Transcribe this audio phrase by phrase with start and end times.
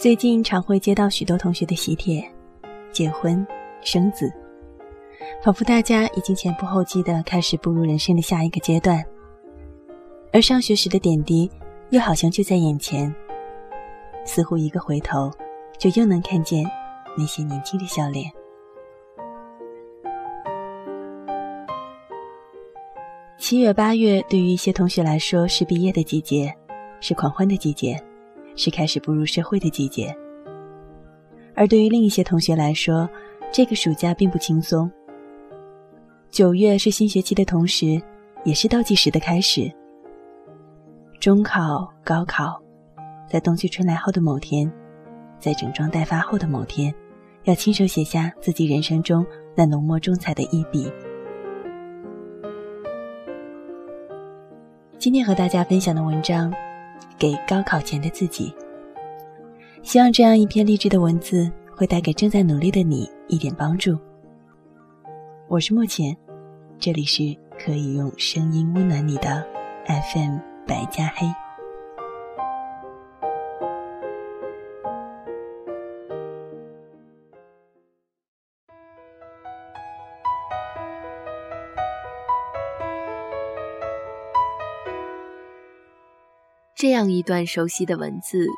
[0.00, 2.26] 最近常会接到许多同学的喜帖，
[2.90, 3.46] 结婚、
[3.82, 4.32] 生子，
[5.42, 9.04] 仿佛大家已经前仆后继的开始步入人生的下一个阶段，
[10.32, 11.50] 而上学时的点滴
[11.90, 13.14] 又好像就在眼前，
[14.24, 15.30] 似乎一个回头，
[15.76, 16.64] 就又能看见
[17.14, 18.24] 那些年轻的笑脸。
[23.36, 26.50] 七月、八月对于一些同学来说是毕业的季节，
[27.02, 28.02] 是狂欢的季节，
[28.56, 30.14] 是开始步入社会的季节。
[31.54, 33.08] 而对于另一些同学来说，
[33.52, 34.90] 这个暑假并不轻松。
[36.30, 38.00] 九月是新学期的同时，
[38.44, 39.70] 也是倒计时的开始。
[41.18, 42.58] 中考、高考，
[43.28, 44.70] 在冬去春来后的某天，
[45.38, 46.94] 在整装待发后的某天，
[47.44, 50.90] 要亲手写下自己人生中那浓墨重彩的一笔。
[54.96, 56.52] 今天和大家分享的文章，
[57.20, 58.52] 给高考前的自己。
[59.82, 63.96] 希望这样一篇励志的文字会带给正在努力的你一点帮助。
[65.46, 66.16] 我是莫浅，
[66.78, 69.46] 这里是可以用声音温暖你的
[69.86, 71.26] FM 白加黑。
[86.90, 88.48] 这样一段熟悉的文字，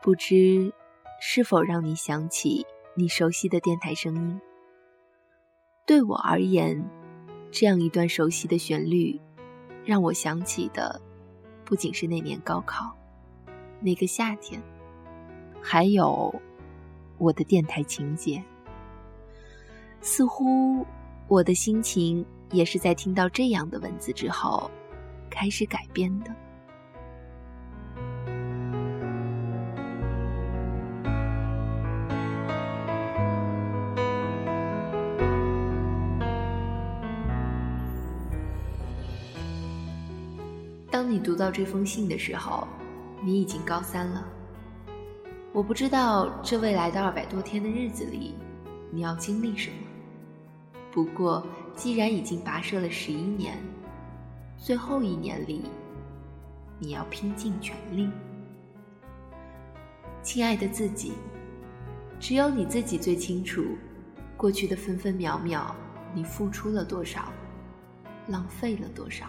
[0.00, 0.72] 不知
[1.20, 4.40] 是否让你想起你熟悉的电台声音？
[5.84, 6.82] 对我而言，
[7.50, 9.20] 这样一段熟悉的旋律，
[9.84, 10.98] 让我想起的
[11.66, 12.96] 不仅是那年高考，
[13.78, 14.58] 那个夏天，
[15.60, 16.34] 还有
[17.18, 18.42] 我的电台情节。
[20.00, 20.82] 似乎
[21.28, 24.70] 我的心情也是在听到这样的文字之后，
[25.28, 26.34] 开始改变的。
[41.12, 42.66] 你读到这封信的时候，
[43.22, 44.26] 你已经高三了。
[45.52, 48.34] 我不知道这未来的二百多天的日子里，
[48.90, 49.76] 你要经历什么。
[50.90, 51.46] 不过，
[51.76, 53.58] 既然已经跋涉了十一年，
[54.56, 55.66] 最后一年里，
[56.78, 58.10] 你要拼尽全力。
[60.22, 61.12] 亲爱的自己，
[62.18, 63.62] 只有你自己最清楚，
[64.34, 65.76] 过去的分分秒秒，
[66.14, 67.30] 你付出了多少，
[68.28, 69.26] 浪费了多少。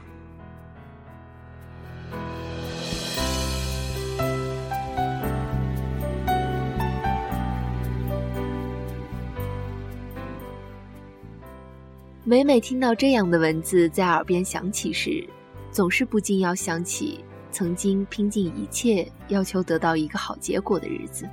[12.25, 15.28] 每每听到这样的文字在耳边响起时，
[15.73, 17.19] 总是不禁要想起
[17.51, 21.28] 曾经拼尽一切要求得到一个好结果的日子。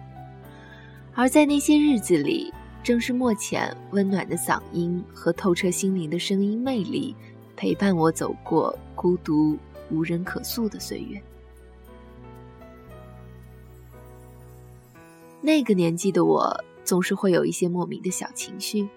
[1.15, 2.53] 而在那些日子里，
[2.83, 7.15] 正是莫浅温暖的嗓音和透彻心灵的声音魅力，
[7.55, 9.57] 陪伴我走过孤独
[9.93, 11.23] 无人可诉的岁月。
[15.41, 18.89] 那个年纪的我，总是会有一些莫名的小情绪。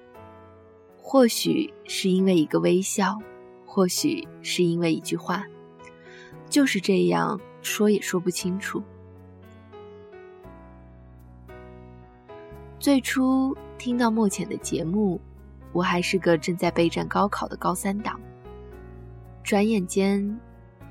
[1.05, 3.19] 或许是因为一个微笑，
[3.65, 5.45] 或许是因为一句话，
[6.49, 8.81] 就是这样说也说不清楚。
[12.79, 15.19] 最初听到莫浅的节目，
[15.73, 18.17] 我还是个正在备战高考的高三党。
[19.43, 20.39] 转眼间，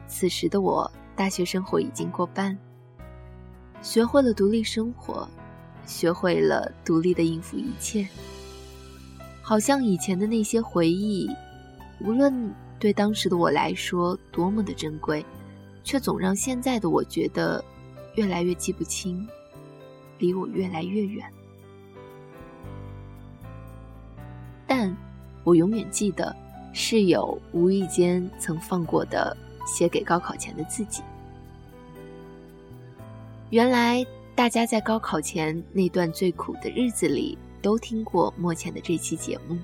[0.07, 2.57] 此时的我大学生活已经过半，
[3.81, 5.27] 学会了独立生活，
[5.87, 8.07] 学会了独立的应付一切。
[9.43, 11.29] 好像以前的那些回忆，
[12.01, 15.25] 无论对当时的我来说多么的珍贵，
[15.83, 17.63] 却总让现在的我觉得
[18.15, 19.27] 越来越记不清，
[20.19, 21.29] 离我越来越远。
[24.67, 24.97] 但
[25.43, 26.35] 我永远记得
[26.73, 29.37] 室友无意间曾放过的
[29.67, 31.03] 写给高考前的自己。
[33.51, 37.37] 原来大家在高考前那段最苦的日子里。
[37.63, 39.57] 都听过莫浅的这期节目，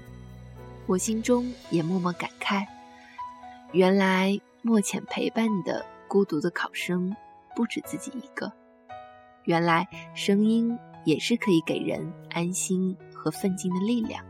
[0.86, 2.64] 我心中也默默感慨：
[3.72, 7.14] 原来莫浅陪伴的孤独的考生
[7.54, 8.50] 不止自己一个，
[9.44, 14.24] 原来声音也是可以给人安心和奋进的力量。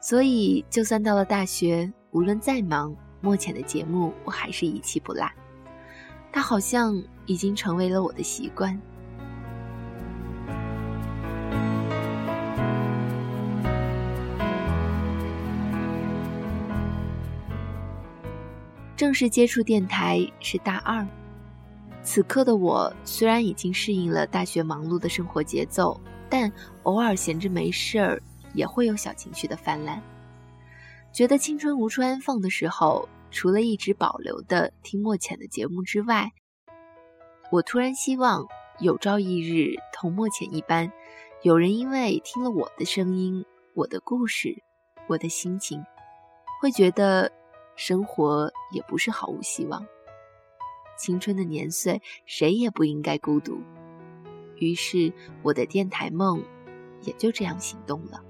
[0.00, 5.24] 所以，就算到了大学，无论再忙，莫浅的节目我还是一期不落。
[6.32, 8.76] 他好像已经成为了我的习惯。
[19.02, 21.04] 正式接触电台是大二，
[22.04, 26.00] 此刻的我虽然已经适应了大学忙碌的生活节奏，
[26.30, 26.52] 但
[26.84, 28.22] 偶尔闲着没事儿，
[28.54, 30.00] 也会有小情绪的泛滥。
[31.12, 36.30] 觉得青春无处安放的时候，除了一直保留的听莫浅的节目之外，
[37.50, 38.46] 我突然希望
[38.78, 40.92] 有朝一日同莫浅一般，
[41.42, 43.44] 有人因为听了我的声音、
[43.74, 44.62] 我的故事、
[45.08, 45.84] 我的心情，
[46.60, 47.32] 会觉得
[47.84, 49.84] 生活也不是毫无希望。
[50.96, 53.60] 青春的年岁，谁也不应该孤独。
[54.54, 55.12] 于是，
[55.42, 56.40] 我的电台梦
[57.00, 58.22] 也就这样行动了。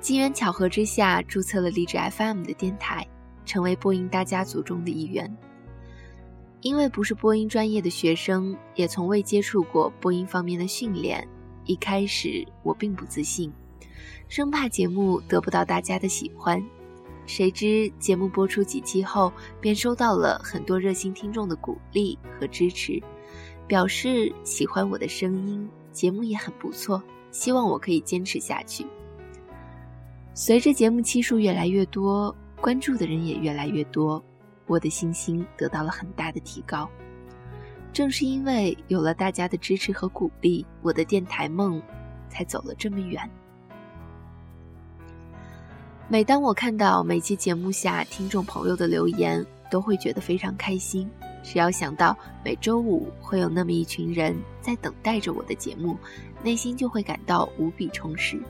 [0.00, 3.06] 机缘巧合之下，注册了励志 FM 的电台，
[3.44, 5.32] 成为播音大家族中的一员。
[6.62, 11.26] 因为不是播音专业的学生，也从未接触过播音方面的训练，
[11.64, 13.50] 一开始我并不自信，
[14.28, 16.62] 生怕节目得不到大家的喜欢。
[17.24, 23.00] 谁知节目播出几期后，便收到了很多热心听众的鼓励和支持，
[23.66, 28.84] 表示喜欢我的声音，节目也很不错，希望我可以坚持下去。
[30.34, 34.22] 随着节目期数越来越多，关注的人也越来越多，
[34.70, 36.88] 我的信心得到了很大的提高。
[37.92, 41.82] 正是因为有了大家的支持和鼓励，我的电台梦
[42.28, 43.28] 才走了这么远。
[46.06, 51.10] 每当我看到每期节目下听众朋友的留言，都会觉得非常开心。
[51.42, 55.96] 只要想到每周五会有那么一群人在等待着我的节目，
[56.44, 58.40] 内心就会感到无比充实。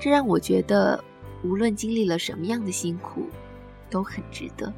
[0.00, 1.04] 这让我觉得，
[1.42, 3.26] 无论经历了什么样的辛苦，
[3.90, 4.72] 都很值得。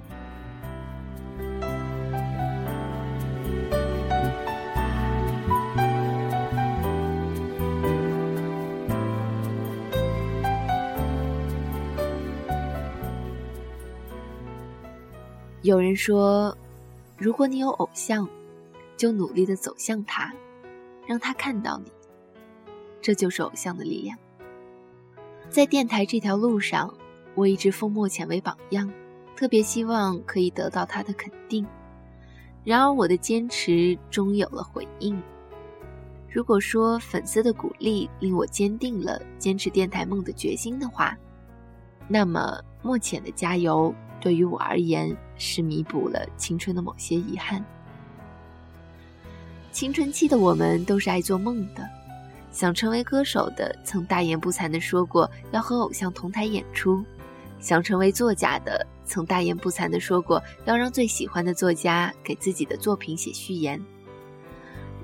[15.66, 16.56] 有人说，
[17.18, 18.28] 如果你有偶像，
[18.96, 20.32] 就努力的走向他，
[21.08, 21.90] 让他看到你，
[23.02, 24.16] 这就是偶像的力量。
[25.50, 26.94] 在电台这条路上，
[27.34, 28.88] 我一直奉莫浅为榜样，
[29.34, 31.66] 特别希望可以得到他的肯定。
[32.62, 35.20] 然而，我的坚持终有了回应。
[36.30, 41.18] 如果说粉丝的鼓励令我坚定了坚持电台梦的决心的话，
[42.06, 47.64] 那么莫浅的加油对于我而言是弥补了青春的某些遗憾。
[49.72, 51.86] 青春期的我们都是爱做梦的。
[52.52, 57.04] 想成为歌手的，曾大言不惭地说过要和偶像同台演出；
[57.60, 63.78] 想成为作家的，曾大言不惭地说过要让最喜欢的作家给自己的作品写序言。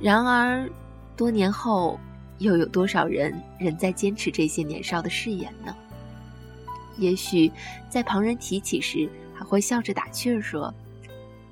[0.00, 0.67] 然而，
[1.14, 2.00] 多年后，
[2.38, 5.76] 又有多少人仍在坚持这些年少的誓言呢？
[6.96, 7.52] 也许，
[7.90, 9.06] 在旁人提起时，
[9.43, 10.73] 会笑着打趣儿说：“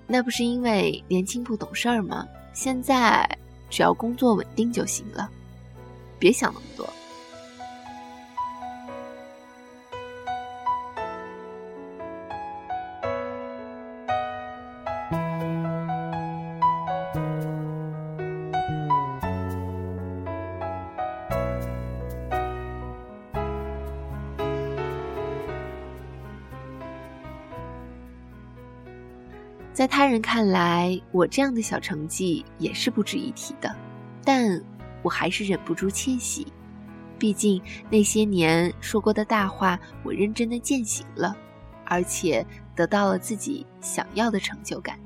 [0.06, 2.26] 那不是因为年轻不懂事儿吗？
[2.52, 3.28] 现在
[3.69, 5.31] 只要工作稳定就行了。”
[6.19, 6.88] 别想那么多。
[29.80, 33.75] 在他人看来，我这样的小成绩也是不值一提的，
[34.22, 34.62] 但。
[35.02, 36.46] 我还是忍不住窃喜，
[37.18, 37.58] 毕竟
[37.88, 41.34] 那些年说过的大话，我认真的践行了，
[41.87, 42.46] 而且
[42.76, 45.00] 得到了自己想要的成就感。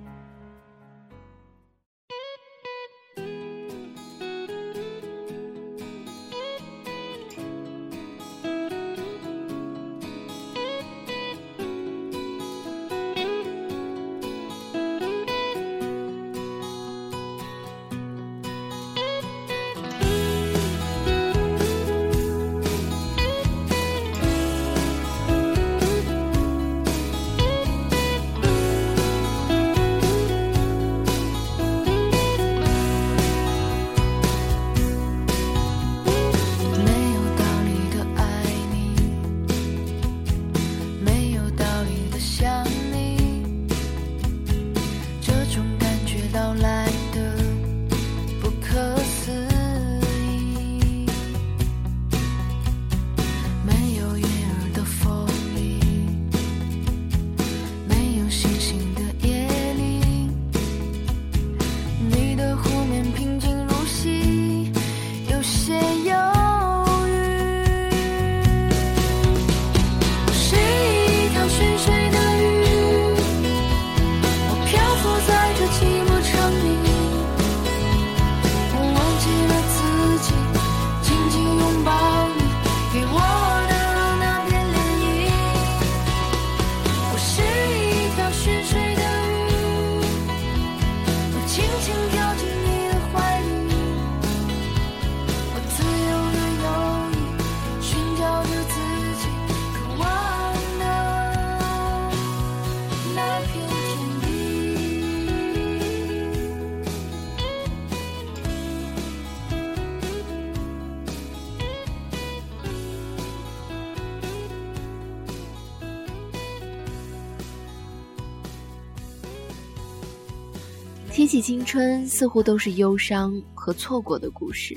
[121.14, 124.76] 提起青春，似乎都是忧伤和错过的故事，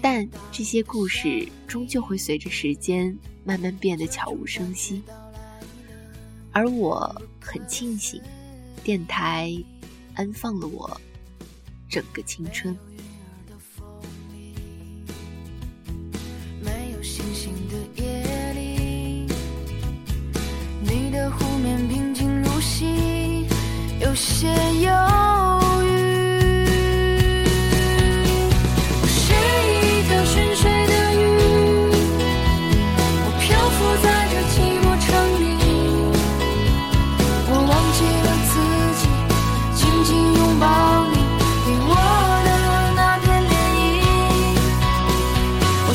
[0.00, 5.02] 但这些故事终究会随着时间慢慢变得悄无声息。
[6.52, 8.18] 而我很庆幸，
[8.82, 9.54] 电台
[10.14, 10.98] 安放了我
[11.86, 12.74] 整个青春。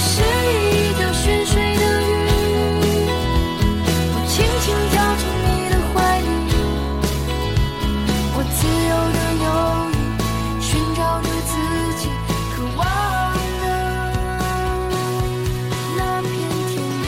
[0.03, 2.11] 我是一条寻水的鱼，
[4.11, 6.27] 我轻轻跳进你的怀里，
[8.35, 9.47] 我自由的游
[9.87, 11.51] 弋，寻找着自
[12.01, 12.03] 己
[12.53, 12.83] 渴望
[13.61, 13.65] 的
[15.95, 16.27] 那片
[16.67, 16.73] 天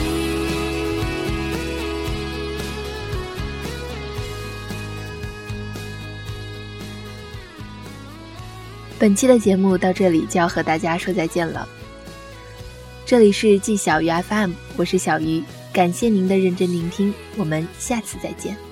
[8.98, 11.68] 本期的节目到这里就要和大家说再见了。
[13.06, 15.40] 这里是季小鱼 FM，我是小鱼，
[15.72, 18.65] 感谢您的认真聆听，我们下次再见。